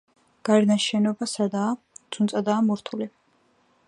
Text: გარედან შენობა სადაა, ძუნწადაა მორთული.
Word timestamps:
გარედან 0.47 0.79
შენობა 0.85 1.27
სადაა, 1.33 1.75
ძუნწადაა 2.17 2.65
მორთული. 2.71 3.09